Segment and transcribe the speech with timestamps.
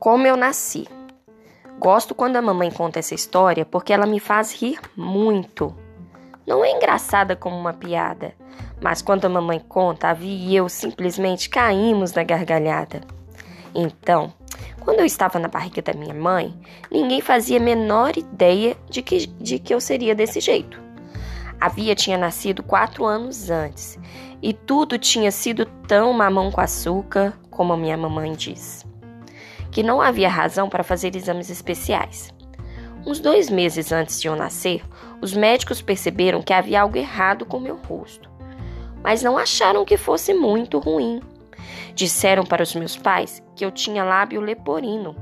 [0.00, 0.88] Como eu nasci.
[1.78, 5.76] Gosto quando a mamãe conta essa história porque ela me faz rir muito.
[6.46, 8.34] Não é engraçada como uma piada,
[8.80, 13.02] mas quando a mamãe conta, a Vi e eu simplesmente caímos na gargalhada.
[13.74, 14.32] Então,
[14.80, 16.58] quando eu estava na barriga da minha mãe,
[16.90, 20.80] ninguém fazia a menor ideia de que, de que eu seria desse jeito.
[21.60, 23.98] A Via tinha nascido quatro anos antes
[24.40, 28.88] e tudo tinha sido tão mamão com açúcar, como a minha mamãe diz
[29.70, 32.32] que não havia razão para fazer exames especiais.
[33.06, 34.82] Uns dois meses antes de eu nascer,
[35.22, 38.30] os médicos perceberam que havia algo errado com meu rosto,
[39.02, 41.20] mas não acharam que fosse muito ruim.
[41.94, 45.16] Disseram para os meus pais que eu tinha lábio leporino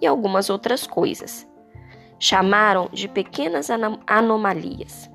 [0.00, 1.46] e algumas outras coisas.
[2.18, 3.68] Chamaram de pequenas
[4.06, 5.10] anomalias.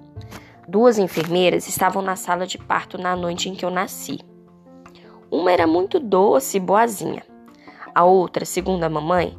[0.67, 4.19] Duas enfermeiras estavam na sala de parto na noite em que eu nasci.
[5.29, 7.30] Uma era muito doce e boazinha.
[7.93, 9.35] A outra, segundo a mamãe,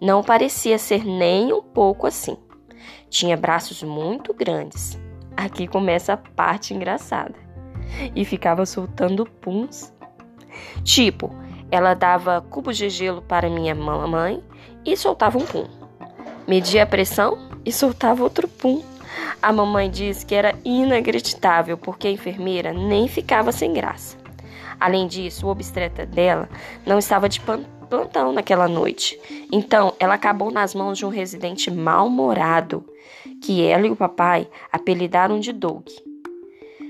[0.00, 2.36] não parecia ser nem um pouco assim.
[3.08, 4.98] Tinha braços muito grandes.
[5.36, 7.34] Aqui começa a parte engraçada.
[8.14, 9.92] E ficava soltando puns.
[10.82, 11.30] Tipo,
[11.70, 14.42] ela dava cubos de gelo para minha mamãe
[14.84, 15.66] e soltava um pum.
[16.46, 18.82] Media a pressão e soltava outro pum.
[19.42, 24.16] A mamãe disse que era inacreditável porque a enfermeira nem ficava sem graça.
[24.78, 26.48] Além disso, o obstetra dela
[26.84, 27.40] não estava de
[27.86, 29.18] plantão naquela noite.
[29.50, 32.84] Então, ela acabou nas mãos de um residente mal-humorado,
[33.42, 35.86] que ela e o papai apelidaram de Doug,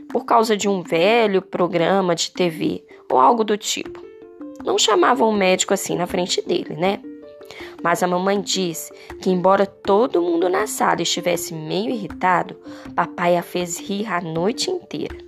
[0.09, 4.05] por causa de um velho programa de TV ou algo do tipo.
[4.65, 7.01] Não chamavam o médico assim na frente dele, né?
[7.83, 12.57] Mas a mamãe diz que, embora todo mundo na sala estivesse meio irritado,
[12.95, 15.26] papai a fez rir a noite inteira.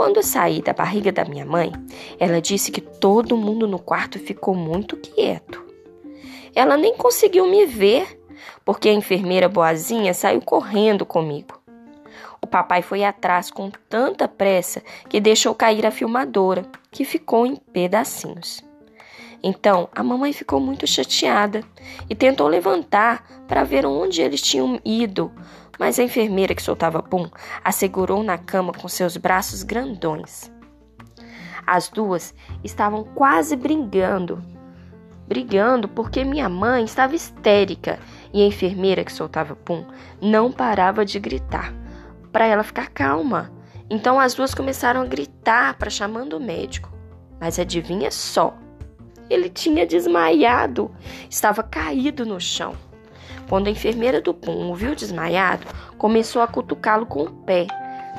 [0.00, 1.70] Quando saí da barriga da minha mãe,
[2.18, 5.62] ela disse que todo mundo no quarto ficou muito quieto.
[6.54, 8.18] Ela nem conseguiu me ver,
[8.64, 11.60] porque a enfermeira boazinha saiu correndo comigo.
[12.40, 17.56] O papai foi atrás com tanta pressa que deixou cair a filmadora, que ficou em
[17.56, 18.64] pedacinhos.
[19.42, 21.62] Então a mamãe ficou muito chateada
[22.08, 25.30] e tentou levantar para ver onde eles tinham ido,
[25.80, 27.26] mas a enfermeira que soltava pum
[27.64, 30.52] a segurou na cama com seus braços grandões.
[31.66, 34.44] As duas estavam quase brigando,
[35.26, 37.98] brigando porque minha mãe estava histérica
[38.30, 39.86] e a enfermeira que soltava pum
[40.20, 41.72] não parava de gritar
[42.30, 43.50] para ela ficar calma.
[43.88, 46.92] Então as duas começaram a gritar para chamando o médico.
[47.40, 48.54] Mas adivinha só?
[49.30, 50.90] Ele tinha desmaiado,
[51.30, 52.74] estava caído no chão.
[53.48, 55.66] Quando a enfermeira do Pum o viu desmaiado,
[55.98, 57.66] começou a cutucá-lo com o pé,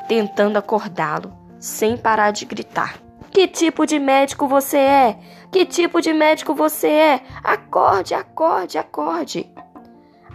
[0.08, 2.98] tentando acordá-lo, sem parar de gritar.
[3.30, 5.18] Que tipo de médico você é?
[5.50, 7.20] Que tipo de médico você é?
[7.42, 9.50] Acorde, acorde, acorde.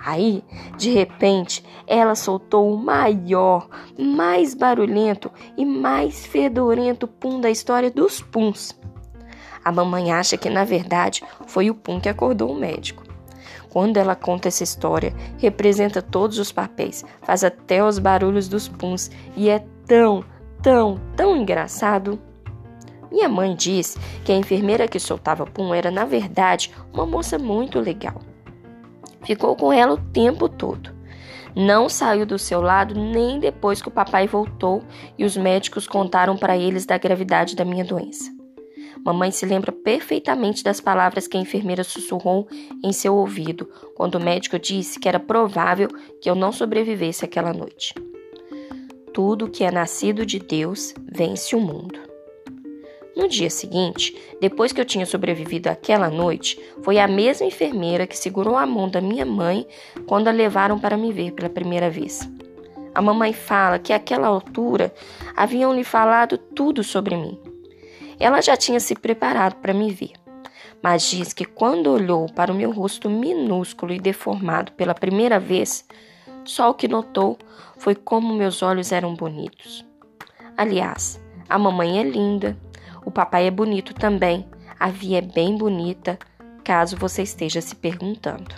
[0.03, 0.43] Aí,
[0.77, 3.67] de repente, ela soltou o maior,
[3.97, 8.75] mais barulhento e mais fedorento pum da história dos puns.
[9.63, 13.03] A mamãe acha que, na verdade, foi o pum que acordou o médico.
[13.77, 19.11] Quando ela conta essa história, representa todos os papéis, faz até os barulhos dos puns
[19.35, 20.25] e é tão,
[20.63, 22.19] tão, tão engraçado.
[23.11, 23.95] Minha mãe diz
[24.25, 28.19] que a enfermeira que soltava pum era, na verdade, uma moça muito legal.
[29.23, 30.89] Ficou com ela o tempo todo.
[31.55, 34.81] Não saiu do seu lado nem depois que o papai voltou
[35.19, 38.36] e os médicos contaram para eles da gravidade da minha doença.
[39.07, 42.45] Mamãe se lembra perfeitamente das palavras que a enfermeira sussurrou
[42.83, 45.87] em seu ouvido quando o médico disse que era provável
[46.21, 47.95] que eu não sobrevivesse aquela noite.
[49.13, 51.97] Tudo que é nascido de Deus vence o mundo.
[53.15, 58.17] No dia seguinte, depois que eu tinha sobrevivido àquela noite, foi a mesma enfermeira que
[58.17, 59.65] segurou a mão da minha mãe
[60.05, 62.29] quando a levaram para me ver pela primeira vez.
[62.93, 64.93] A mamãe fala que àquela altura
[65.33, 67.46] haviam lhe falado tudo sobre mim
[68.19, 70.13] ela já tinha se preparado para me ver,
[70.81, 75.85] mas diz que quando olhou para o meu rosto minúsculo e deformado pela primeira vez,
[76.43, 77.37] só o que notou
[77.77, 79.85] foi como meus olhos eram bonitos.
[80.55, 82.57] Aliás, a mamãe é linda,
[83.05, 84.47] o papai é bonito também,
[84.79, 86.17] a Via é bem bonita,
[86.63, 88.55] caso você esteja se perguntando.